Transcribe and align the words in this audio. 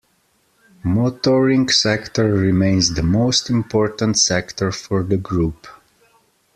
Motoring 0.83 1.69
sector 1.69 2.33
remains 2.33 2.95
the 2.95 3.03
most 3.03 3.51
important 3.51 4.17
sector 4.17 4.71
for 4.71 5.03
the 5.03 5.15
group. 5.17 5.67